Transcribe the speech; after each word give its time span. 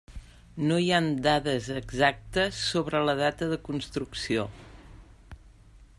No 0.69 0.77
hi 0.83 0.87
ha 0.93 1.01
dades 1.27 1.67
exactes 1.81 2.63
sobre 2.71 3.03
la 3.11 3.17
data 3.23 3.53
de 3.53 3.63
construcció. 3.69 4.51